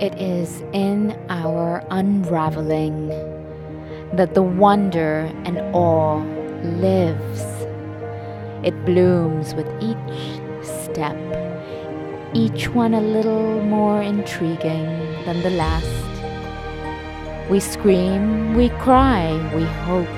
[0.00, 3.08] it is in our unraveling
[4.14, 6.16] that the wonder and awe
[6.80, 7.42] lives.
[8.64, 10.16] It blooms with each
[10.64, 11.16] step,
[12.32, 14.88] each one a little more intriguing
[15.26, 16.10] than the last.
[17.50, 20.16] We scream, we cry, we hope,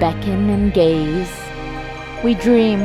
[0.00, 1.30] beckon and gaze.
[2.24, 2.80] We dream,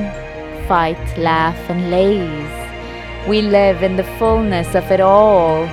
[0.68, 2.69] fight, laugh, and laze.
[3.28, 5.68] We live in the fullness of it all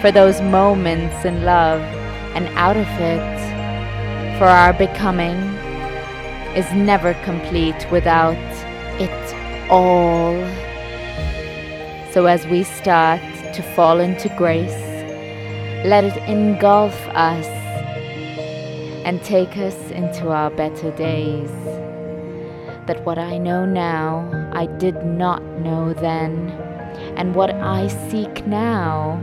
[0.00, 1.80] for those moments in love
[2.34, 4.38] and out of it.
[4.38, 5.36] For our becoming
[6.56, 8.36] is never complete without
[9.00, 10.34] it all.
[12.12, 13.20] So as we start
[13.54, 14.82] to fall into grace,
[15.84, 17.46] let it engulf us
[19.04, 21.50] and take us into our better days.
[22.86, 26.65] That what I know now, I did not know then,
[27.16, 29.18] and what I seek now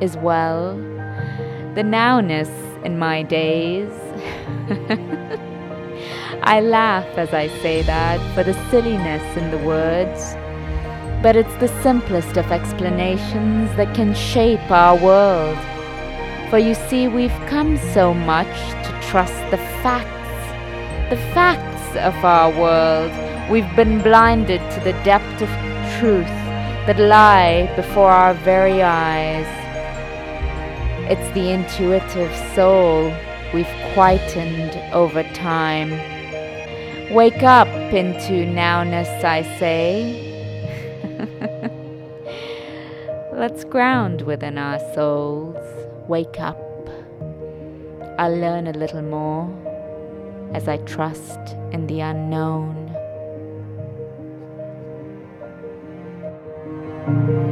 [0.00, 0.76] is well,
[1.74, 2.48] the nowness
[2.84, 3.92] in my days.
[6.42, 10.34] I laugh as I say that for the silliness in the words,
[11.22, 15.58] but it's the simplest of explanations that can shape our world.
[16.48, 22.50] For you see, we've come so much to trust the facts, the facts of our
[22.58, 23.12] world.
[23.50, 25.48] We've been blinded to the depth of
[25.98, 26.43] truth
[26.86, 29.46] that lie before our very eyes.
[31.10, 33.10] It's the intuitive soul
[33.54, 35.92] we've quietened over time.
[37.10, 40.20] Wake up into nowness, I say.
[43.32, 45.56] Let's ground within our souls.
[46.06, 46.60] Wake up.
[48.18, 49.48] I'll learn a little more
[50.52, 51.40] as I trust
[51.72, 52.83] in the unknown.
[57.06, 57.43] Thank you.